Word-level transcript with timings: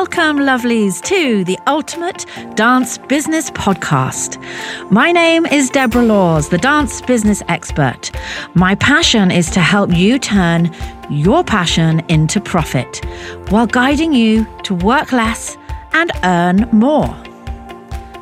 Welcome, 0.00 0.38
lovelies, 0.38 1.02
to 1.02 1.44
the 1.44 1.58
Ultimate 1.66 2.24
Dance 2.54 2.96
Business 2.96 3.50
Podcast. 3.50 4.42
My 4.90 5.12
name 5.12 5.44
is 5.44 5.68
Deborah 5.68 6.02
Laws, 6.02 6.48
the 6.48 6.56
dance 6.56 7.02
business 7.02 7.42
expert. 7.48 8.10
My 8.54 8.76
passion 8.76 9.30
is 9.30 9.50
to 9.50 9.60
help 9.60 9.92
you 9.92 10.18
turn 10.18 10.74
your 11.10 11.44
passion 11.44 12.00
into 12.08 12.40
profit 12.40 13.04
while 13.50 13.66
guiding 13.66 14.14
you 14.14 14.46
to 14.62 14.74
work 14.74 15.12
less 15.12 15.58
and 15.92 16.10
earn 16.24 16.66
more. 16.72 17.14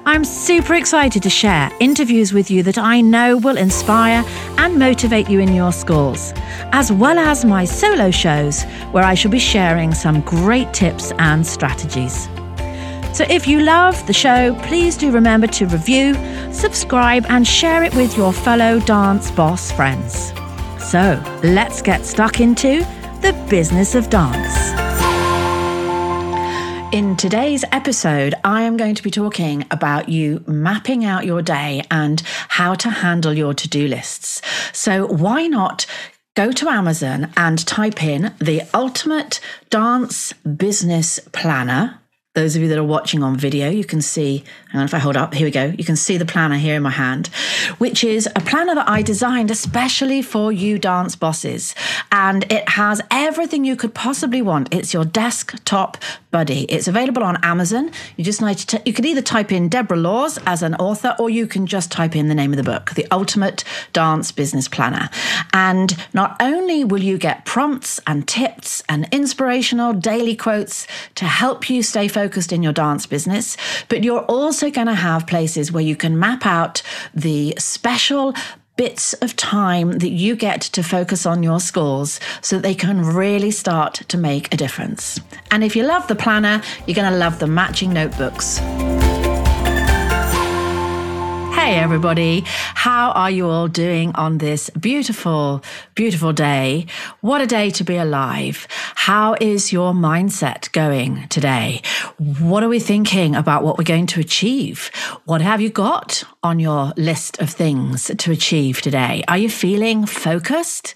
I'm 0.09 0.25
super 0.25 0.73
excited 0.73 1.23
to 1.23 1.29
share 1.29 1.71
interviews 1.81 2.33
with 2.33 2.51
you 2.51 2.63
that 2.63 2.79
I 2.79 3.03
know 3.03 3.37
will 3.37 3.59
inspire 3.59 4.25
and 4.57 4.79
motivate 4.79 5.29
you 5.29 5.39
in 5.39 5.55
your 5.55 5.71
schools, 5.71 6.33
as 6.73 6.91
well 6.91 7.19
as 7.19 7.45
my 7.45 7.67
solo 7.67 8.11
shows 8.11 8.63
where 8.93 9.05
I 9.05 9.13
shall 9.13 9.31
be 9.31 9.39
sharing 9.39 9.93
some 9.93 10.23
great 10.23 10.73
tips 10.73 11.13
and 11.19 11.47
strategies. 11.47 12.27
So 13.13 13.27
if 13.29 13.47
you 13.47 13.61
love 13.61 14.07
the 14.07 14.15
show, 14.15 14.59
please 14.63 14.97
do 14.97 15.13
remember 15.13 15.47
to 15.47 15.67
review, 15.67 16.15
subscribe, 16.55 17.27
and 17.29 17.47
share 17.47 17.85
it 17.85 17.95
with 17.95 18.17
your 18.17 18.33
fellow 18.33 18.81
dance 18.81 19.31
boss 19.31 19.71
friends. 19.71 20.33
So 20.79 21.23
let's 21.43 21.83
get 21.83 22.07
stuck 22.07 22.41
into 22.41 22.79
the 23.21 23.35
business 23.51 23.95
of 23.95 24.09
dance. 24.09 24.68
In 26.91 27.17
today's 27.17 27.67
episode, 27.71 28.35
I 28.45 28.63
am 28.63 28.79
going 28.79 28.95
to 28.95 29.03
be 29.03 29.11
talking 29.11 29.67
about 29.71 30.09
you 30.09 30.43
mapping 30.47 31.05
out 31.05 31.27
your 31.27 31.43
day 31.43 31.83
and 31.91 32.23
how 32.49 32.75
to 32.77 32.89
handle 32.89 33.35
your 33.35 33.53
to 33.53 33.69
do 33.69 33.87
lists. 33.87 34.41
So, 34.73 35.07
why 35.07 35.49
not 35.49 35.85
go 36.35 36.51
to 36.51 36.69
Amazon 36.71 37.31
and 37.37 37.65
type 37.67 38.03
in 38.03 38.35
the 38.39 38.63
Ultimate 38.73 39.39
Dance 39.69 40.33
Business 40.33 41.21
Planner? 41.33 42.01
Those 42.39 42.55
of 42.55 42.63
you 42.63 42.69
that 42.69 42.79
are 42.79 42.85
watching 42.85 43.25
on 43.25 43.37
video, 43.37 43.69
you 43.69 43.85
can 43.85 44.01
see, 44.01 44.45
on, 44.73 44.85
if 44.85 44.95
I 44.95 44.99
hold 44.99 45.17
up, 45.17 45.35
here 45.35 45.45
we 45.45 45.51
go. 45.51 45.75
You 45.77 45.85
can 45.85 45.97
see 45.97 46.19
the 46.19 46.25
planner 46.25 46.57
here 46.57 46.77
in 46.77 46.85
my 46.85 46.91
hand, 46.91 47.27
which 47.79 48.05
is 48.05 48.29
a 48.37 48.41
planner 48.41 48.77
that 48.77 48.89
I 48.89 49.03
designed 49.03 49.51
especially 49.51 50.23
for 50.23 50.53
you 50.53 50.79
dance 50.79 51.17
bosses. 51.17 51.75
And 52.13 52.45
it 52.45 52.69
has 52.69 53.03
everything 53.11 53.65
you 53.65 53.75
could 53.75 53.93
possibly 53.93 54.41
want. 54.41 54.73
It's 54.73 54.95
your 54.95 55.05
desktop 55.05 55.97
buddy. 56.31 56.63
It's 56.67 56.87
available 56.87 57.25
on 57.25 57.43
Amazon. 57.43 57.91
You 58.17 58.23
just 58.23 58.41
need 58.41 58.59
to, 58.59 58.81
you 58.85 58.93
can 58.93 59.05
either 59.05 59.23
type 59.23 59.51
in 59.51 59.69
Deborah 59.69 59.97
Laws 59.97 60.39
as 60.47 60.63
an 60.63 60.77
author, 60.77 61.17
or 61.19 61.29
you 61.29 61.49
can 61.49 61.67
just 61.67 61.91
type 61.91 62.15
in 62.15 62.29
the 62.29 62.37
name 62.37 62.53
of 62.53 62.57
the 62.57 62.63
book, 62.63 62.91
The 62.91 63.09
Ultimate 63.11 63.65
Dance 63.93 64.31
Business 64.31 64.69
Planner. 64.69 65.11
And 65.53 65.97
not 66.15 66.37
only 66.39 66.85
will 66.85 67.03
you 67.03 67.19
get 67.19 67.45
prompts 67.45 67.99
and 68.07 68.29
tips 68.29 68.81
and 68.89 69.09
inspirational 69.11 69.93
daily 69.93 70.37
quotes 70.37 70.87
to 71.17 71.25
help 71.25 71.69
you 71.69 71.83
stay 71.83 72.07
focused 72.07 72.28
focused 72.29 72.53
in 72.53 72.63
your 72.63 72.75
dance 72.75 73.07
business, 73.07 73.57
but 73.89 74.05
you're 74.05 74.25
also 74.27 74.71
going 74.71 74.87
to 74.87 74.95
have 74.95 75.27
places 75.27 75.73
where 75.73 75.83
you 75.83 75.97
can 75.97 76.19
map 76.19 76.45
out 76.45 76.83
the 77.15 77.55
special 77.59 78.35
bits 78.77 79.15
of 79.15 79.35
time 79.35 79.93
that 79.93 80.11
you 80.11 80.37
get 80.37 80.61
to 80.61 80.83
focus 80.83 81.25
on 81.25 81.43
your 81.43 81.59
scores 81.59 82.21
so 82.43 82.57
that 82.57 82.63
they 82.63 82.75
can 82.75 83.03
really 83.03 83.51
start 83.51 83.95
to 84.09 84.19
make 84.19 84.53
a 84.53 84.59
difference. 84.59 85.19
And 85.51 85.65
if 85.65 85.75
you 85.75 85.85
love 85.85 86.07
the 86.07 86.17
planner, 86.17 86.61
you're 86.87 86.95
going 86.95 87.11
to 87.11 87.19
love 87.19 87.39
the 87.39 87.47
matching 87.47 87.95
notebooks. 87.95 88.61
Hey, 91.69 91.81
everybody. 91.81 92.45
How 92.47 93.11
are 93.11 93.31
you 93.31 93.47
all 93.47 93.69
doing 93.69 94.15
on 94.15 94.39
this 94.39 94.71
beautiful, 94.71 95.63
beautiful 95.95 96.33
day? 96.33 96.87
What 97.21 97.43
a 97.43 97.47
day 97.47 97.69
to 97.73 97.85
be 97.85 97.97
alive. 97.99 98.67
How 98.95 99.37
is 99.39 99.71
your 99.71 99.93
mindset 99.93 100.73
going 100.73 101.29
today? 101.29 101.83
What 102.17 102.63
are 102.63 102.71
we 102.71 102.81
thinking 102.81 103.37
about 103.37 103.65
what 103.65 103.77
we're 103.77 103.85
going 103.85 104.07
to 104.07 104.19
achieve? 104.19 104.91
What 105.27 105.43
have 105.43 105.61
you 105.61 105.69
got 105.69 106.25
on 106.43 106.59
your 106.59 106.95
list 106.97 107.39
of 107.39 107.51
things 107.51 108.11
to 108.17 108.33
achieve 108.33 108.81
today? 108.81 109.23
Are 109.29 109.37
you 109.37 109.51
feeling 109.51 110.07
focused? 110.07 110.95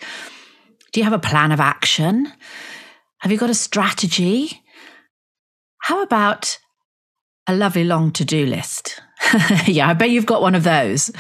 Do 0.91 1.01
you 1.01 1.05
have 1.05 1.13
a 1.13 1.19
plan 1.19 1.53
of 1.53 1.61
action? 1.61 2.33
Have 3.19 3.31
you 3.31 3.37
got 3.37 3.51
a 3.51 3.55
strategy? 3.55 4.63
How 5.83 6.03
about 6.03 6.59
a 7.47 7.55
lovely 7.55 7.85
long 7.85 8.11
to 8.13 8.25
do 8.25 8.47
list? 8.47 9.02
yeah, 9.67 9.89
I 9.89 9.95
bet 9.95 10.11
you've 10.11 10.27
got 10.27 10.43
one 10.43 10.55
of 10.55 10.65
those. 10.65 11.11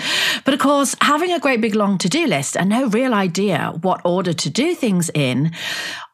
But 0.44 0.54
of 0.54 0.60
course, 0.60 0.94
having 1.00 1.32
a 1.32 1.38
great 1.38 1.60
big 1.60 1.74
long 1.74 1.98
to 1.98 2.08
do 2.08 2.26
list 2.26 2.56
and 2.56 2.68
no 2.68 2.88
real 2.88 3.14
idea 3.14 3.72
what 3.82 4.00
order 4.04 4.32
to 4.32 4.50
do 4.50 4.74
things 4.74 5.10
in 5.14 5.52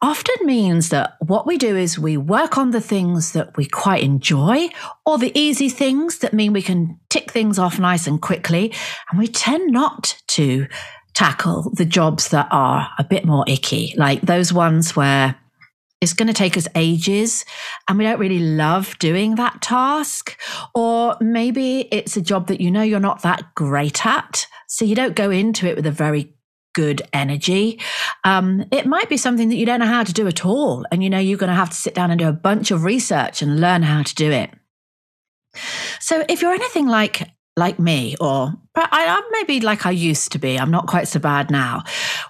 often 0.01 0.45
means 0.45 0.89
that 0.89 1.17
what 1.19 1.45
we 1.45 1.57
do 1.57 1.75
is 1.75 1.99
we 1.99 2.15
work 2.15 2.57
on 2.57 2.71
the 2.71 2.81
things 2.81 3.33
that 3.33 3.55
we 3.57 3.65
quite 3.65 4.03
enjoy 4.03 4.69
or 5.05 5.17
the 5.17 5.37
easy 5.37 5.69
things 5.69 6.19
that 6.19 6.33
mean 6.33 6.53
we 6.53 6.61
can 6.61 6.99
tick 7.09 7.31
things 7.31 7.59
off 7.59 7.79
nice 7.79 8.07
and 8.07 8.21
quickly. 8.21 8.73
And 9.09 9.19
we 9.19 9.27
tend 9.27 9.71
not 9.71 10.21
to 10.27 10.67
tackle 11.13 11.71
the 11.73 11.85
jobs 11.85 12.29
that 12.29 12.47
are 12.51 12.89
a 12.97 13.03
bit 13.03 13.25
more 13.25 13.43
icky, 13.47 13.93
like 13.97 14.21
those 14.21 14.53
ones 14.53 14.95
where 14.95 15.35
it's 16.01 16.13
going 16.13 16.27
to 16.27 16.33
take 16.33 16.55
us 16.55 16.67
ages 16.75 17.43
and 17.87 17.97
we 17.97 18.05
don't 18.05 18.19
really 18.19 18.39
love 18.39 18.97
doing 18.99 19.35
that 19.35 19.61
task. 19.61 20.39
Or 20.73 21.17
maybe 21.19 21.81
it's 21.91 22.15
a 22.15 22.21
job 22.21 22.47
that 22.47 22.61
you 22.61 22.71
know 22.71 22.81
you're 22.81 22.99
not 22.99 23.21
that 23.23 23.53
great 23.55 24.05
at. 24.05 24.47
So 24.67 24.85
you 24.85 24.95
don't 24.95 25.15
go 25.15 25.29
into 25.29 25.67
it 25.67 25.75
with 25.75 25.85
a 25.85 25.91
very 25.91 26.33
good 26.73 27.01
energy. 27.11 27.79
Um, 28.23 28.65
it 28.71 28.85
might 28.85 29.09
be 29.09 29.17
something 29.17 29.49
that 29.49 29.55
you 29.55 29.65
don't 29.65 29.79
know 29.79 29.87
how 29.87 30.03
to 30.03 30.13
do 30.13 30.27
at 30.27 30.45
all. 30.45 30.85
And 30.91 31.03
you 31.03 31.09
know 31.09 31.19
you're 31.19 31.37
going 31.37 31.49
to 31.49 31.55
have 31.55 31.71
to 31.71 31.75
sit 31.75 31.95
down 31.95 32.11
and 32.11 32.19
do 32.19 32.27
a 32.27 32.33
bunch 32.33 32.71
of 32.71 32.83
research 32.83 33.41
and 33.41 33.59
learn 33.59 33.83
how 33.83 34.03
to 34.03 34.15
do 34.15 34.31
it. 34.31 34.51
So 35.99 36.23
if 36.29 36.41
you're 36.41 36.53
anything 36.53 36.87
like 36.87 37.29
like 37.59 37.77
me, 37.77 38.15
or 38.19 38.53
I, 38.75 39.21
maybe 39.31 39.59
like 39.61 39.85
I 39.85 39.91
used 39.91 40.31
to 40.31 40.39
be. 40.39 40.57
I'm 40.57 40.71
not 40.71 40.87
quite 40.87 41.07
so 41.07 41.19
bad 41.19 41.51
now. 41.51 41.83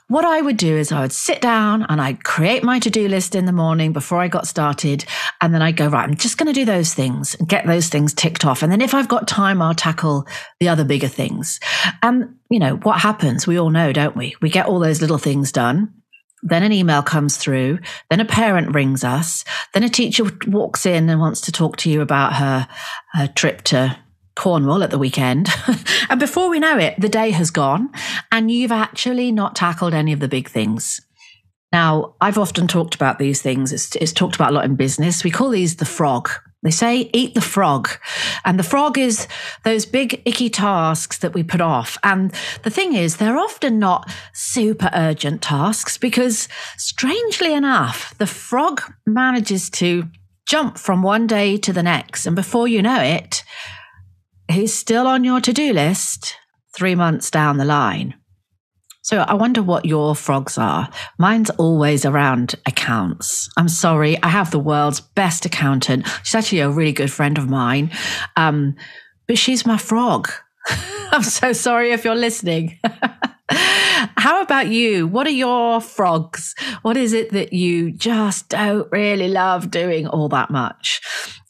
What 0.08 0.26
I 0.26 0.42
would 0.42 0.58
do 0.58 0.76
is 0.76 0.92
I 0.92 1.02
would 1.02 1.14
sit 1.14 1.40
down 1.42 1.86
and 1.88 2.02
I'd 2.02 2.24
create 2.24 2.64
my 2.64 2.80
to 2.80 2.90
do 2.90 3.08
list 3.08 3.36
in 3.36 3.46
the 3.46 3.52
morning 3.52 3.94
before 3.94 4.20
I 4.20 4.28
got 4.28 4.48
started. 4.48 5.06
And 5.40 5.54
then 5.54 5.62
I'd 5.62 5.78
go, 5.78 5.88
right, 5.88 6.04
I'm 6.10 6.16
just 6.16 6.38
going 6.38 6.48
to 6.48 6.54
do 6.54 6.66
those 6.66 6.94
things 6.94 7.36
and 7.36 7.48
get 7.48 7.66
those 7.68 7.88
things 7.88 8.14
ticked 8.14 8.46
off. 8.46 8.64
And 8.64 8.72
then 8.72 8.82
if 8.82 8.94
I've 8.94 9.08
got 9.08 9.28
time, 9.28 9.62
I'll 9.62 9.76
tackle 9.76 10.28
the 10.60 10.68
other 10.68 10.84
bigger 10.84 11.08
things. 11.08 11.60
And, 12.02 12.36
you 12.50 12.60
know, 12.60 12.78
what 12.78 13.00
happens? 13.00 13.48
We 13.48 13.60
all 13.60 13.70
know, 13.70 13.94
don't 13.94 14.18
we? 14.18 14.36
We 14.42 14.50
get 14.50 14.66
all 14.66 14.80
those 14.80 15.02
little 15.02 15.20
things 15.20 15.52
done. 15.52 15.94
Then 16.42 16.64
an 16.64 16.72
email 16.72 17.04
comes 17.04 17.38
through. 17.38 17.80
Then 18.10 18.22
a 18.22 18.26
parent 18.26 18.74
rings 18.74 19.04
us. 19.04 19.44
Then 19.74 19.84
a 19.84 19.90
teacher 19.90 20.24
walks 20.48 20.86
in 20.86 21.10
and 21.10 21.20
wants 21.20 21.42
to 21.42 21.52
talk 21.52 21.78
to 21.78 21.90
you 21.90 22.02
about 22.02 22.34
her, 22.34 22.68
her 23.14 23.28
trip 23.28 23.62
to 23.64 23.98
Cornwall 24.40 24.84
at 24.84 24.90
the 24.90 24.98
weekend. 24.98 25.50
and 26.10 26.18
before 26.18 26.50
we 26.50 26.60
know 26.60 26.78
it, 26.78 26.96
the 26.98 27.10
day 27.10 27.32
has 27.32 27.52
gone 27.52 27.90
and 28.32 28.50
you've 28.50 28.72
actually 28.72 29.34
not 29.34 29.54
tackled 29.54 29.94
any 29.94 30.14
of 30.14 30.22
the 30.22 30.30
big 30.30 30.48
things. 30.48 31.02
Now, 31.74 32.16
I've 32.22 32.38
often 32.38 32.66
talked 32.66 32.96
about 32.96 33.20
these 33.20 33.42
things. 33.42 33.74
It's, 33.74 33.98
it's, 33.98 34.14
talked 34.14 34.36
about 34.36 34.52
a 34.52 34.54
lot 34.54 34.64
in 34.64 34.78
business. 34.78 35.26
We 35.26 35.30
call 35.30 35.50
these 35.50 35.76
the 35.76 35.84
frog. 35.84 36.30
They 36.64 36.72
say 36.72 37.10
eat 37.14 37.36
the 37.36 37.42
frog. 37.42 37.90
And 38.46 38.58
the 38.58 38.64
frog 38.64 38.98
is 38.98 39.28
those 39.66 39.86
big, 39.86 40.22
icky 40.24 40.50
tasks 40.50 41.18
that 41.18 41.34
we 41.34 41.44
put 41.44 41.60
off. 41.60 41.98
And 42.02 42.34
the 42.64 42.70
thing 42.70 42.94
is, 42.94 43.18
they're 43.18 43.38
often 43.38 43.78
not 43.78 44.10
super 44.34 44.90
urgent 44.94 45.42
tasks 45.42 45.98
because, 45.98 46.48
strangely 46.78 47.54
enough, 47.54 48.18
the 48.18 48.28
frog 48.28 48.82
manages 49.06 49.70
to 49.72 50.06
jump 50.48 50.78
from 50.78 51.04
one 51.04 51.28
day 51.28 51.58
to 51.58 51.74
the 51.74 51.84
next. 51.84 52.26
And 52.26 52.38
before 52.38 52.70
you 52.70 52.82
know 52.82 53.02
it, 53.02 53.44
he's 54.50 54.74
still 54.74 55.08
on 55.08 55.24
your 55.24 55.42
to 55.42 55.54
do 55.54 55.74
list 55.74 56.36
three 56.76 56.96
months 56.96 57.32
down 57.32 57.58
the 57.58 57.66
line. 57.66 58.16
So 59.02 59.20
I 59.20 59.34
wonder 59.34 59.64
what 59.64 59.86
your 59.86 60.14
frogs 60.16 60.58
are. 60.58 60.90
Mine's 61.18 61.50
always 61.52 62.06
around 62.06 62.56
accounts. 62.66 63.50
I'm 63.58 63.70
sorry, 63.70 64.22
I 64.22 64.28
have 64.28 64.52
the 64.52 64.60
world's 64.60 65.00
best 65.00 65.46
accountant. 65.46 66.08
She's 66.24 66.36
actually 66.36 66.60
a 66.60 66.70
really 66.70 66.92
good 66.92 67.12
friend 67.12 67.38
of 67.38 67.50
mine, 67.50 67.92
um, 68.36 68.76
but 69.28 69.38
she's 69.38 69.66
my 69.66 69.78
frog. 69.78 70.30
I'm 71.12 71.24
so 71.24 71.54
sorry 71.54 71.92
if 71.92 72.04
you're 72.04 72.14
listening. 72.14 72.78
How 73.50 74.42
about 74.42 74.68
you? 74.68 75.08
What 75.08 75.26
are 75.26 75.32
your 75.32 75.82
frogs? 75.82 76.54
What 76.84 76.96
is 76.96 77.14
it 77.14 77.32
that 77.32 77.52
you 77.52 77.92
just 77.92 78.50
don't 78.50 78.92
really 78.92 79.30
love 79.30 79.72
doing 79.72 80.08
all 80.08 80.30
that 80.30 80.52
much? 80.52 81.02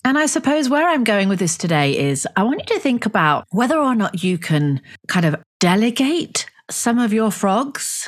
And 0.05 0.17
I 0.17 0.25
suppose 0.27 0.69
where 0.69 0.87
I'm 0.87 1.03
going 1.03 1.29
with 1.29 1.39
this 1.39 1.57
today 1.57 1.97
is 1.97 2.27
I 2.35 2.43
want 2.43 2.61
you 2.61 2.75
to 2.75 2.81
think 2.81 3.05
about 3.05 3.45
whether 3.51 3.77
or 3.77 3.95
not 3.95 4.23
you 4.23 4.37
can 4.37 4.81
kind 5.07 5.25
of 5.25 5.35
delegate 5.59 6.49
some 6.69 6.99
of 6.99 7.11
your 7.11 7.31
frogs. 7.31 8.07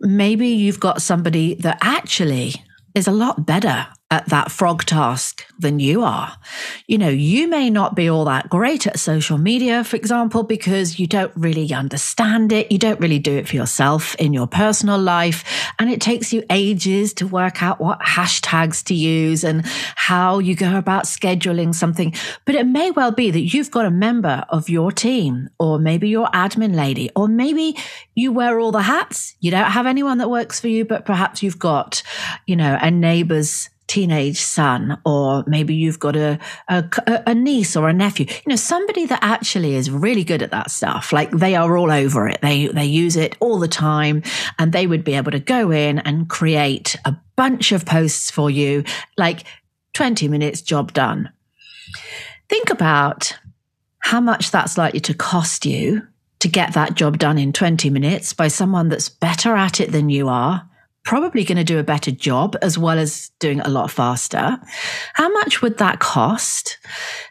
Maybe 0.00 0.48
you've 0.48 0.80
got 0.80 1.02
somebody 1.02 1.54
that 1.56 1.78
actually 1.82 2.54
is 2.94 3.08
a 3.08 3.12
lot 3.12 3.46
better 3.46 3.86
at 4.12 4.26
that 4.26 4.52
frog 4.52 4.84
task 4.84 5.46
than 5.58 5.80
you 5.80 6.02
are. 6.02 6.36
You 6.86 6.98
know, 6.98 7.08
you 7.08 7.48
may 7.48 7.70
not 7.70 7.96
be 7.96 8.10
all 8.10 8.26
that 8.26 8.50
great 8.50 8.86
at 8.86 9.00
social 9.00 9.38
media, 9.38 9.82
for 9.84 9.96
example, 9.96 10.42
because 10.42 10.98
you 10.98 11.06
don't 11.06 11.32
really 11.34 11.72
understand 11.72 12.52
it. 12.52 12.70
You 12.70 12.76
don't 12.76 13.00
really 13.00 13.18
do 13.18 13.34
it 13.38 13.48
for 13.48 13.56
yourself 13.56 14.14
in 14.16 14.34
your 14.34 14.46
personal 14.46 14.98
life. 14.98 15.72
And 15.78 15.88
it 15.88 16.02
takes 16.02 16.30
you 16.30 16.44
ages 16.50 17.14
to 17.14 17.26
work 17.26 17.62
out 17.62 17.80
what 17.80 18.00
hashtags 18.00 18.84
to 18.84 18.94
use 18.94 19.44
and 19.44 19.64
how 19.96 20.40
you 20.40 20.54
go 20.54 20.76
about 20.76 21.04
scheduling 21.04 21.74
something. 21.74 22.14
But 22.44 22.54
it 22.54 22.66
may 22.66 22.90
well 22.90 23.12
be 23.12 23.30
that 23.30 23.54
you've 23.54 23.70
got 23.70 23.86
a 23.86 23.90
member 23.90 24.44
of 24.50 24.68
your 24.68 24.92
team, 24.92 25.48
or 25.58 25.78
maybe 25.78 26.10
your 26.10 26.26
admin 26.34 26.74
lady, 26.74 27.08
or 27.16 27.28
maybe 27.28 27.78
you 28.14 28.30
wear 28.30 28.60
all 28.60 28.72
the 28.72 28.82
hats. 28.82 29.36
You 29.40 29.50
don't 29.50 29.70
have 29.70 29.86
anyone 29.86 30.18
that 30.18 30.28
works 30.28 30.60
for 30.60 30.68
you, 30.68 30.84
but 30.84 31.06
perhaps 31.06 31.42
you've 31.42 31.58
got, 31.58 32.02
you 32.46 32.56
know, 32.56 32.78
a 32.78 32.90
neighbor's 32.90 33.70
teenage 33.92 34.40
son, 34.40 34.98
or 35.04 35.44
maybe 35.46 35.74
you've 35.74 35.98
got 35.98 36.16
a, 36.16 36.38
a, 36.68 36.82
a, 37.26 37.34
niece 37.34 37.76
or 37.76 37.90
a 37.90 37.92
nephew, 37.92 38.24
you 38.26 38.48
know, 38.48 38.56
somebody 38.56 39.04
that 39.04 39.18
actually 39.20 39.74
is 39.74 39.90
really 39.90 40.24
good 40.24 40.40
at 40.40 40.50
that 40.50 40.70
stuff. 40.70 41.12
Like 41.12 41.30
they 41.30 41.54
are 41.56 41.76
all 41.76 41.92
over 41.92 42.26
it. 42.26 42.40
They, 42.40 42.68
they 42.68 42.86
use 42.86 43.16
it 43.16 43.36
all 43.38 43.58
the 43.58 43.68
time 43.68 44.22
and 44.58 44.72
they 44.72 44.86
would 44.86 45.04
be 45.04 45.12
able 45.12 45.30
to 45.32 45.38
go 45.38 45.70
in 45.70 45.98
and 45.98 46.30
create 46.30 46.96
a 47.04 47.14
bunch 47.36 47.70
of 47.70 47.84
posts 47.84 48.30
for 48.30 48.50
you, 48.50 48.82
like 49.18 49.44
20 49.92 50.26
minutes 50.26 50.62
job 50.62 50.94
done. 50.94 51.30
Think 52.48 52.70
about 52.70 53.36
how 53.98 54.22
much 54.22 54.50
that's 54.50 54.78
likely 54.78 55.00
to 55.00 55.12
cost 55.12 55.66
you 55.66 56.00
to 56.38 56.48
get 56.48 56.72
that 56.72 56.94
job 56.94 57.18
done 57.18 57.36
in 57.36 57.52
20 57.52 57.90
minutes 57.90 58.32
by 58.32 58.48
someone 58.48 58.88
that's 58.88 59.10
better 59.10 59.54
at 59.54 59.82
it 59.82 59.92
than 59.92 60.08
you 60.08 60.30
are 60.30 60.66
probably 61.04 61.44
going 61.44 61.58
to 61.58 61.64
do 61.64 61.78
a 61.78 61.84
better 61.84 62.10
job 62.10 62.56
as 62.62 62.78
well 62.78 62.98
as 62.98 63.30
doing 63.40 63.58
it 63.58 63.66
a 63.66 63.70
lot 63.70 63.90
faster. 63.90 64.58
How 65.14 65.28
much 65.30 65.62
would 65.62 65.78
that 65.78 65.98
cost 65.98 66.78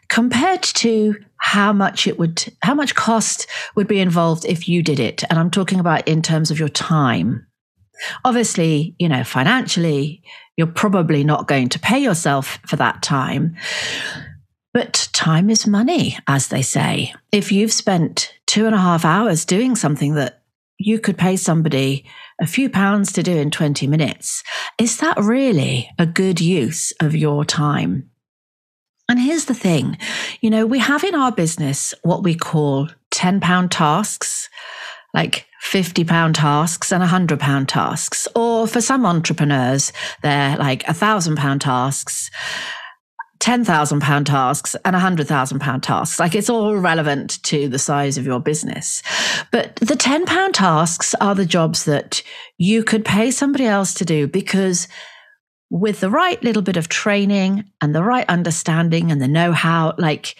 compared 0.08 0.62
to 0.62 1.16
how 1.38 1.72
much 1.72 2.06
it 2.06 2.18
would, 2.18 2.44
how 2.62 2.74
much 2.74 2.94
cost 2.94 3.46
would 3.74 3.88
be 3.88 4.00
involved 4.00 4.44
if 4.44 4.68
you 4.68 4.82
did 4.82 5.00
it? 5.00 5.24
And 5.30 5.38
I'm 5.38 5.50
talking 5.50 5.80
about 5.80 6.06
in 6.06 6.22
terms 6.22 6.50
of 6.50 6.58
your 6.58 6.68
time. 6.68 7.46
Obviously, 8.24 8.94
you 8.98 9.08
know, 9.08 9.24
financially, 9.24 10.22
you're 10.56 10.66
probably 10.66 11.24
not 11.24 11.48
going 11.48 11.68
to 11.70 11.78
pay 11.78 11.98
yourself 11.98 12.58
for 12.66 12.76
that 12.76 13.02
time. 13.02 13.56
But 14.74 15.08
time 15.12 15.50
is 15.50 15.66
money, 15.66 16.18
as 16.26 16.48
they 16.48 16.62
say. 16.62 17.14
If 17.30 17.52
you've 17.52 17.72
spent 17.72 18.34
two 18.46 18.66
and 18.66 18.74
a 18.74 18.80
half 18.80 19.04
hours 19.04 19.44
doing 19.44 19.76
something 19.76 20.14
that 20.14 20.42
you 20.78 20.98
could 20.98 21.18
pay 21.18 21.36
somebody 21.36 22.04
a 22.42 22.46
few 22.46 22.68
pounds 22.68 23.12
to 23.12 23.22
do 23.22 23.36
in 23.36 23.50
20 23.52 23.86
minutes. 23.86 24.42
Is 24.76 24.96
that 24.98 25.16
really 25.16 25.88
a 25.96 26.04
good 26.04 26.40
use 26.40 26.92
of 27.00 27.14
your 27.14 27.44
time? 27.44 28.10
And 29.08 29.20
here's 29.20 29.44
the 29.44 29.54
thing 29.54 29.96
you 30.40 30.50
know, 30.50 30.66
we 30.66 30.80
have 30.80 31.04
in 31.04 31.14
our 31.14 31.30
business 31.30 31.94
what 32.02 32.24
we 32.24 32.34
call 32.34 32.88
10 33.12 33.40
pound 33.40 33.70
tasks, 33.70 34.48
like 35.14 35.46
50 35.60 36.04
pound 36.04 36.34
tasks 36.34 36.90
and 36.90 37.00
100 37.00 37.38
pound 37.38 37.68
tasks. 37.68 38.26
Or 38.34 38.66
for 38.66 38.80
some 38.80 39.06
entrepreneurs, 39.06 39.92
they're 40.22 40.56
like 40.56 40.86
a 40.88 40.94
thousand 40.94 41.36
pound 41.36 41.60
tasks 41.60 42.30
10,000 43.42 43.98
pound 43.98 44.28
tasks 44.28 44.76
and 44.84 44.94
100,000 44.94 45.58
pound 45.58 45.82
tasks. 45.82 46.20
Like 46.20 46.36
it's 46.36 46.48
all 46.48 46.76
relevant 46.76 47.42
to 47.42 47.68
the 47.68 47.78
size 47.78 48.16
of 48.16 48.24
your 48.24 48.38
business. 48.38 49.02
But 49.50 49.74
the 49.76 49.96
10 49.96 50.26
pound 50.26 50.54
tasks 50.54 51.12
are 51.20 51.34
the 51.34 51.44
jobs 51.44 51.84
that 51.86 52.22
you 52.56 52.84
could 52.84 53.04
pay 53.04 53.32
somebody 53.32 53.66
else 53.66 53.94
to 53.94 54.04
do 54.04 54.28
because 54.28 54.86
with 55.70 55.98
the 55.98 56.08
right 56.08 56.40
little 56.44 56.62
bit 56.62 56.76
of 56.76 56.88
training 56.88 57.64
and 57.80 57.92
the 57.92 58.04
right 58.04 58.28
understanding 58.28 59.10
and 59.10 59.20
the 59.20 59.26
know 59.26 59.50
how, 59.50 59.94
like 59.98 60.36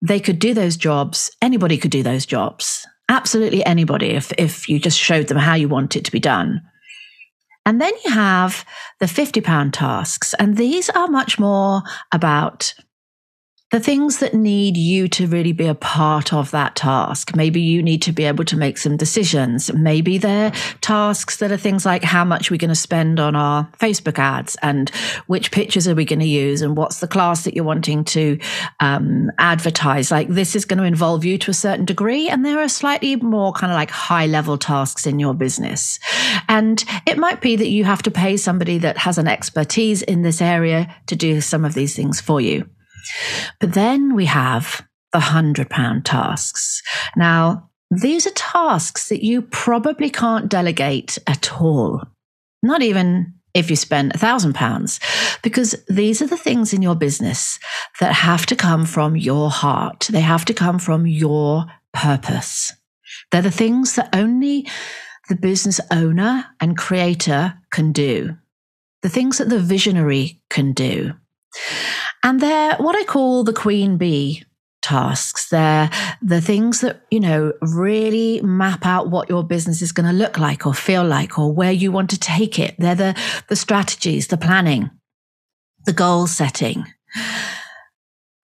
they 0.00 0.20
could 0.20 0.38
do 0.38 0.54
those 0.54 0.76
jobs. 0.76 1.32
Anybody 1.42 1.76
could 1.76 1.90
do 1.90 2.04
those 2.04 2.26
jobs. 2.26 2.86
Absolutely 3.08 3.66
anybody 3.66 4.10
if, 4.10 4.32
if 4.38 4.68
you 4.68 4.78
just 4.78 5.00
showed 5.00 5.26
them 5.26 5.38
how 5.38 5.54
you 5.54 5.68
want 5.68 5.96
it 5.96 6.04
to 6.04 6.12
be 6.12 6.20
done. 6.20 6.62
And 7.66 7.80
then 7.80 7.92
you 8.04 8.12
have 8.12 8.64
the 9.00 9.08
50 9.08 9.40
pound 9.42 9.74
tasks. 9.74 10.34
And 10.38 10.56
these 10.56 10.88
are 10.88 11.08
much 11.08 11.38
more 11.38 11.82
about 12.12 12.72
the 13.72 13.80
things 13.80 14.20
that 14.20 14.32
need 14.32 14.76
you 14.76 15.08
to 15.08 15.26
really 15.26 15.50
be 15.50 15.66
a 15.66 15.74
part 15.74 16.32
of 16.32 16.52
that 16.52 16.76
task. 16.76 17.34
Maybe 17.34 17.60
you 17.60 17.82
need 17.82 18.00
to 18.02 18.12
be 18.12 18.22
able 18.22 18.44
to 18.44 18.56
make 18.56 18.78
some 18.78 18.96
decisions. 18.96 19.72
Maybe 19.72 20.18
they're 20.18 20.52
tasks 20.82 21.38
that 21.38 21.50
are 21.50 21.56
things 21.56 21.84
like 21.84 22.04
how 22.04 22.24
much 22.24 22.48
we're 22.48 22.58
going 22.58 22.68
to 22.68 22.76
spend 22.76 23.18
on 23.18 23.34
our 23.34 23.68
Facebook 23.80 24.20
ads 24.20 24.56
and 24.62 24.90
which 25.26 25.50
pictures 25.50 25.88
are 25.88 25.96
we 25.96 26.04
going 26.04 26.20
to 26.20 26.26
use 26.26 26.62
and 26.62 26.76
what's 26.76 27.00
the 27.00 27.08
class 27.08 27.42
that 27.42 27.56
you're 27.56 27.64
wanting 27.64 28.04
to 28.04 28.38
um, 28.78 29.32
advertise. 29.38 30.12
Like 30.12 30.28
this 30.28 30.54
is 30.54 30.64
going 30.64 30.78
to 30.78 30.84
involve 30.84 31.24
you 31.24 31.36
to 31.36 31.50
a 31.50 31.54
certain 31.54 31.84
degree. 31.84 32.28
And 32.28 32.46
there 32.46 32.60
are 32.60 32.68
slightly 32.68 33.16
more 33.16 33.52
kind 33.52 33.72
of 33.72 33.76
like 33.76 33.90
high 33.90 34.26
level 34.26 34.58
tasks 34.58 35.08
in 35.08 35.18
your 35.18 35.34
business. 35.34 35.98
And 36.48 36.84
it 37.04 37.18
might 37.18 37.40
be 37.40 37.56
that 37.56 37.68
you 37.68 37.82
have 37.82 38.02
to 38.04 38.12
pay 38.12 38.36
somebody 38.36 38.78
that 38.78 38.96
has 38.98 39.18
an 39.18 39.26
expertise 39.26 40.02
in 40.02 40.22
this 40.22 40.40
area 40.40 40.94
to 41.06 41.16
do 41.16 41.40
some 41.40 41.64
of 41.64 41.74
these 41.74 41.96
things 41.96 42.20
for 42.20 42.40
you. 42.40 42.68
But 43.60 43.74
then 43.74 44.14
we 44.14 44.26
have 44.26 44.86
the 45.12 45.20
hundred 45.20 45.70
pound 45.70 46.04
tasks. 46.04 46.82
Now, 47.16 47.70
these 47.90 48.26
are 48.26 48.32
tasks 48.32 49.08
that 49.08 49.24
you 49.24 49.42
probably 49.42 50.10
can't 50.10 50.48
delegate 50.48 51.18
at 51.26 51.60
all. 51.60 52.02
Not 52.62 52.82
even 52.82 53.34
if 53.54 53.70
you 53.70 53.76
spend 53.76 54.14
a 54.14 54.18
thousand 54.18 54.54
pounds, 54.54 55.00
because 55.42 55.74
these 55.88 56.20
are 56.20 56.26
the 56.26 56.36
things 56.36 56.74
in 56.74 56.82
your 56.82 56.94
business 56.94 57.58
that 58.00 58.12
have 58.12 58.44
to 58.46 58.56
come 58.56 58.84
from 58.84 59.16
your 59.16 59.50
heart. 59.50 60.08
They 60.10 60.20
have 60.20 60.44
to 60.46 60.54
come 60.54 60.78
from 60.78 61.06
your 61.06 61.64
purpose. 61.94 62.72
They're 63.30 63.40
the 63.40 63.50
things 63.50 63.94
that 63.94 64.14
only 64.14 64.68
the 65.28 65.36
business 65.36 65.80
owner 65.90 66.44
and 66.60 66.76
creator 66.76 67.54
can 67.70 67.92
do. 67.92 68.36
The 69.02 69.08
things 69.08 69.38
that 69.38 69.48
the 69.48 69.58
visionary 69.58 70.42
can 70.50 70.72
do. 70.72 71.14
And 72.22 72.40
they're 72.40 72.76
what 72.76 72.96
I 72.96 73.04
call 73.04 73.44
the 73.44 73.52
queen 73.52 73.96
bee 73.96 74.44
tasks. 74.82 75.48
They're 75.48 75.90
the 76.22 76.40
things 76.40 76.80
that, 76.80 77.02
you 77.10 77.18
know, 77.18 77.52
really 77.60 78.40
map 78.42 78.86
out 78.86 79.10
what 79.10 79.28
your 79.28 79.42
business 79.42 79.82
is 79.82 79.92
going 79.92 80.06
to 80.06 80.12
look 80.12 80.38
like 80.38 80.66
or 80.66 80.74
feel 80.74 81.04
like 81.04 81.38
or 81.38 81.52
where 81.52 81.72
you 81.72 81.90
want 81.90 82.10
to 82.10 82.18
take 82.18 82.58
it. 82.58 82.76
They're 82.78 82.94
the, 82.94 83.20
the 83.48 83.56
strategies, 83.56 84.28
the 84.28 84.36
planning, 84.36 84.90
the 85.84 85.92
goal 85.92 86.28
setting. 86.28 86.86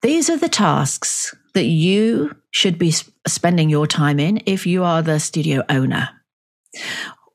These 0.03 0.29
are 0.31 0.37
the 0.37 0.49
tasks 0.49 1.35
that 1.55 1.67
you 1.67 2.35
should 2.51 2.77
be 2.77 2.93
spending 3.27 3.71
your 3.71 3.87
time 3.87 4.19
in 4.19 4.43
if 4.47 4.67
you 4.67 4.83
are 4.83 5.01
the 5.01 5.21
studio 5.21 5.63
owner. 5.69 6.09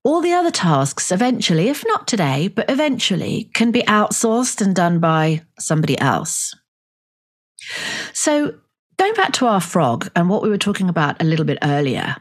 All 0.07 0.21
the 0.21 0.31
other 0.31 0.51
tasks 0.51 1.11
eventually, 1.11 1.67
if 1.67 1.83
not 1.85 2.07
today, 2.07 2.47
but 2.47 2.71
eventually 2.71 3.51
can 3.53 3.71
be 3.71 3.81
outsourced 3.81 4.61
and 4.61 4.73
done 4.73 4.99
by 4.99 5.41
somebody 5.59 5.99
else. 5.99 6.55
So, 8.13 8.55
going 8.97 9.13
back 9.15 9.33
to 9.33 9.47
our 9.47 9.59
frog 9.59 10.09
and 10.15 10.29
what 10.29 10.43
we 10.43 10.47
were 10.47 10.57
talking 10.57 10.87
about 10.87 11.21
a 11.21 11.25
little 11.25 11.43
bit 11.43 11.57
earlier, 11.61 12.15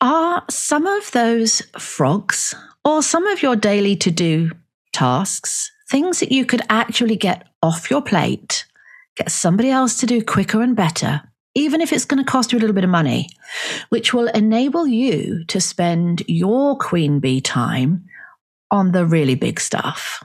are 0.00 0.46
some 0.48 0.86
of 0.86 1.10
those 1.10 1.60
frogs 1.78 2.54
or 2.86 3.02
some 3.02 3.26
of 3.26 3.42
your 3.42 3.54
daily 3.54 3.96
to 3.96 4.10
do 4.10 4.52
tasks 4.94 5.70
things 5.90 6.20
that 6.20 6.32
you 6.32 6.46
could 6.46 6.62
actually 6.70 7.16
get 7.16 7.48
off 7.62 7.90
your 7.90 8.00
plate, 8.00 8.64
get 9.16 9.30
somebody 9.30 9.68
else 9.68 10.00
to 10.00 10.06
do 10.06 10.24
quicker 10.24 10.62
and 10.62 10.74
better, 10.74 11.20
even 11.54 11.80
if 11.80 11.92
it's 11.92 12.04
going 12.04 12.22
to 12.22 12.30
cost 12.30 12.52
you 12.52 12.58
a 12.58 12.60
little 12.60 12.74
bit 12.74 12.84
of 12.84 12.90
money, 12.90 13.28
which 13.88 14.14
will 14.14 14.28
enable 14.28 14.86
you 14.86 15.44
to 15.46 15.60
spend 15.60 16.22
your 16.28 16.76
queen 16.78 17.18
bee 17.18 17.40
time 17.40 18.04
on 18.70 18.92
the 18.92 19.04
really 19.04 19.34
big 19.34 19.58
stuff, 19.58 20.22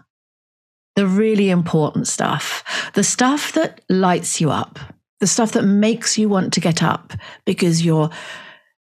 the 0.96 1.08
really 1.08 1.50
important 1.50 2.08
stuff, 2.08 2.92
the 2.94 3.04
stuff 3.04 3.54
that 3.54 3.82
lights 3.90 4.40
you 4.40 4.52
up, 4.52 4.80
the 5.20 5.28
stuff 5.28 5.54
that 5.54 5.64
makes 5.64 6.18
you 6.18 6.30
want 6.30 6.54
to 6.54 6.60
get 6.60 6.84
up 6.84 7.14
because 7.46 7.84
you're 7.84 8.10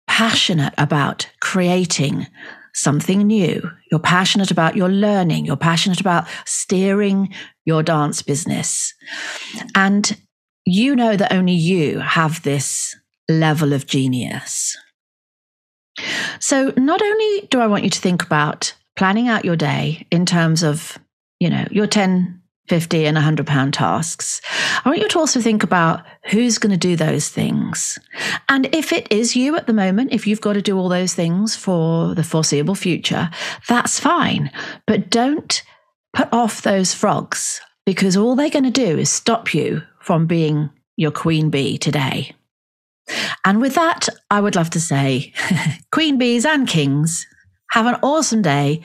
passionate 0.07 0.75
about 0.77 1.29
creating 1.41 2.27
something 2.75 3.27
new. 3.27 3.71
You're 3.91 4.01
passionate 4.01 4.51
about 4.51 4.77
your 4.77 4.91
learning. 4.91 5.47
You're 5.47 5.57
passionate 5.57 6.01
about 6.01 6.27
steering 6.45 7.33
your 7.65 7.83
dance 7.83 8.21
business. 8.21 8.93
And 9.75 10.17
you 10.67 10.97
know 10.97 11.17
that 11.17 11.33
only 11.33 11.55
you 11.55 12.01
have 12.01 12.43
this 12.43 12.97
level 13.29 13.73
of 13.73 13.87
genius. 13.87 14.77
So, 16.41 16.73
not 16.77 17.01
only 17.01 17.47
do 17.51 17.61
I 17.61 17.67
want 17.69 17.85
you 17.85 17.91
to 17.91 18.01
think 18.01 18.23
about 18.23 18.75
planning 18.97 19.29
out 19.29 19.45
your 19.45 19.57
day 19.57 20.07
in 20.11 20.27
terms 20.27 20.63
of, 20.63 20.99
you 21.41 21.49
know, 21.49 21.67
your 21.71 21.87
10, 21.87 22.43
50 22.69 23.07
and 23.07 23.15
100 23.15 23.47
pound 23.47 23.73
tasks, 23.73 24.43
I 24.85 24.89
want 24.89 25.01
you 25.01 25.09
to 25.09 25.19
also 25.19 25.41
think 25.41 25.63
about 25.63 26.05
who's 26.31 26.59
going 26.59 26.73
to 26.73 26.77
do 26.77 26.97
those 26.97 27.29
things. 27.29 27.99
And 28.49 28.67
if 28.75 28.93
it 28.93 29.11
is 29.11 29.37
you 29.37 29.57
at 29.57 29.67
the 29.67 29.73
moment, 29.73 30.13
if 30.13 30.27
you've 30.27 30.41
got 30.41 30.55
to 30.55 30.63
do 30.63 30.77
all 30.77 30.89
those 30.89 31.15
things 31.15 31.57
for 31.57 32.15
the 32.15 32.25
foreseeable 32.25 32.75
future, 32.75 33.31
that's 33.69 34.01
fine. 34.01 34.51
But 34.87 35.09
don't 35.09 35.63
put 36.13 36.31
off 36.33 36.63
those 36.63 36.93
frogs 36.93 37.61
because 37.87 38.17
all 38.17 38.35
they're 38.35 38.51
going 38.51 38.65
to 38.65 38.71
do 38.71 38.99
is 38.99 39.09
stop 39.09 39.55
you 39.55 39.83
from 40.07 40.27
being 40.27 40.71
your 40.97 41.11
queen 41.11 41.51
bee 41.51 41.77
today. 41.77 42.33
And 43.45 43.61
with 43.61 43.75
that, 43.75 44.09
I 44.31 44.41
would 44.41 44.55
love 44.55 44.71
to 44.71 44.81
say, 44.81 45.33
queen 45.91 46.17
bees 46.17 46.45
and 46.45 46.69
kings, 46.69 47.27
have 47.73 47.87
an 47.87 47.97
awesome 48.05 48.41
day. 48.41 48.83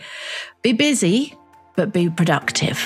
Be 0.63 0.73
busy, 0.73 1.37
but 1.75 1.93
be 1.93 2.09
productive. 2.09 2.79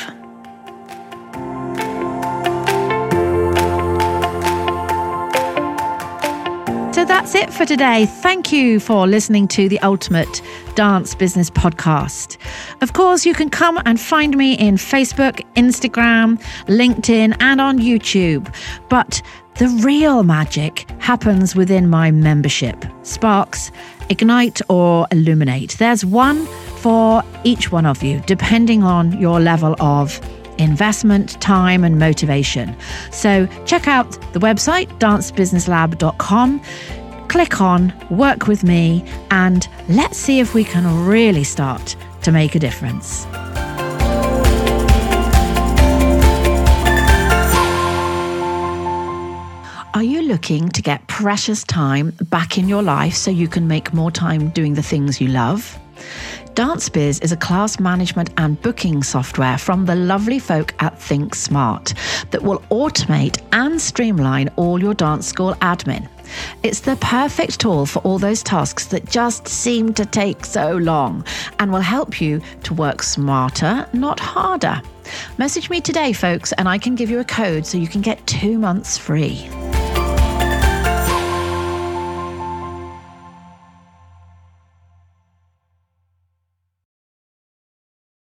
That's 7.26 7.34
it 7.34 7.52
for 7.52 7.66
today. 7.66 8.06
Thank 8.06 8.52
you 8.52 8.80
for 8.80 9.08
listening 9.08 9.48
to 9.48 9.68
the 9.68 9.80
Ultimate 9.80 10.44
Dance 10.76 11.16
Business 11.16 11.50
Podcast. 11.50 12.38
Of 12.82 12.94
course, 12.94 13.26
you 13.26 13.34
can 13.34 13.50
come 13.50 13.82
and 13.84 14.00
find 14.00 14.38
me 14.38 14.54
in 14.54 14.76
Facebook, 14.76 15.44
Instagram, 15.56 16.40
LinkedIn, 16.68 17.36
and 17.40 17.60
on 17.60 17.80
YouTube. 17.80 18.54
But 18.90 19.24
the 19.56 19.70
real 19.84 20.22
magic 20.22 20.88
happens 21.00 21.56
within 21.56 21.90
my 21.90 22.12
membership 22.12 22.86
Sparks, 23.02 23.72
Ignite, 24.12 24.62
or 24.70 25.08
Illuminate. 25.10 25.78
There's 25.80 26.06
one 26.06 26.46
for 26.78 27.24
each 27.44 27.72
one 27.72 27.88
of 27.88 28.04
you, 28.04 28.22
depending 28.28 28.84
on 28.84 29.20
your 29.20 29.40
level 29.40 29.76
of 29.80 30.22
investment, 30.60 31.42
time, 31.42 31.84
and 31.84 31.98
motivation. 31.98 32.76
So 33.12 33.48
check 33.66 33.88
out 33.88 34.12
the 34.34 34.40
website, 34.40 34.88
dancebusinesslab.com. 35.00 36.62
Click 37.28 37.62
on 37.62 37.94
Work 38.10 38.48
with 38.48 38.64
Me, 38.64 39.04
and 39.30 39.68
let's 39.90 40.18
see 40.18 40.40
if 40.40 40.54
we 40.54 40.64
can 40.64 41.06
really 41.06 41.44
start 41.44 41.96
to 42.24 42.32
make 42.32 42.56
a 42.56 42.60
difference. 42.60 43.26
Are 49.94 50.04
you 50.04 50.24
looking 50.24 50.70
to 50.70 50.82
get 50.82 51.08
precious 51.08 51.64
time 51.64 52.12
back 52.30 52.58
in 52.58 52.68
your 52.68 52.84
life 52.84 53.16
so 53.16 53.32
you 53.32 53.48
can 53.48 53.68
make 53.68 53.94
more 53.94 54.12
time 54.12 54.50
doing 54.50 54.74
the 54.74 54.84
things 54.84 55.22
you 55.22 55.30
love? 55.30 55.80
DanceBiz 56.56 57.24
is 57.24 57.32
a 57.32 57.38
class 57.38 57.80
management 57.80 58.30
and 58.38 58.62
booking 58.62 59.04
software 59.04 59.58
from 59.58 59.86
the 59.86 59.96
lovely 59.96 60.40
folk 60.40 60.74
at 60.82 60.98
Think 60.98 61.36
Smart 61.36 61.94
that 62.32 62.44
will 62.44 62.60
automate 62.70 63.42
and 63.52 63.80
streamline 63.80 64.50
all 64.56 64.82
your 64.82 64.94
dance 64.94 65.28
school 65.28 65.54
admin. 65.56 66.08
It's 66.64 66.82
the 66.82 66.96
perfect 66.98 67.60
tool 67.60 67.86
for 67.86 68.00
all 68.00 68.20
those 68.20 68.44
tasks 68.44 68.86
that 68.88 69.10
just 69.10 69.48
seem 69.48 69.94
to 69.94 70.06
take 70.06 70.46
so 70.46 70.78
long 70.78 71.26
and 71.60 71.72
will 71.72 71.82
help 71.82 72.22
you 72.22 72.42
to 72.64 72.74
work 72.74 73.04
smarter, 73.04 73.88
not 73.94 74.20
harder. 74.20 74.82
Message 75.38 75.70
me 75.70 75.82
today, 75.82 76.14
folks, 76.14 76.52
and 76.54 76.68
I 76.68 76.78
can 76.78 76.96
give 76.96 77.10
you 77.10 77.20
a 77.20 77.26
code 77.26 77.66
so 77.66 77.78
you 77.78 77.88
can 77.88 78.02
get 78.02 78.26
two 78.28 78.58
months 78.58 78.98
free. 78.98 79.48